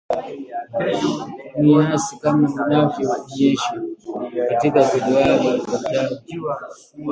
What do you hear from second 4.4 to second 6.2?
katika jedwali ifuatayo